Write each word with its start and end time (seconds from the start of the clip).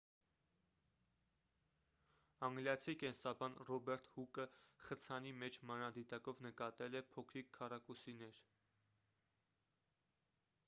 անգլիացի 2.47 2.95
կենսաբան 3.03 3.57
ռոբերտ 3.69 4.07
հուկը 4.15 4.45
խցանի 4.85 5.33
մեջ 5.43 5.57
մանրադիտակով 5.71 6.41
նկատել 6.47 6.97
է 7.01 7.01
փոքրիկ 7.11 7.51
քառակուսիներ 7.59 8.39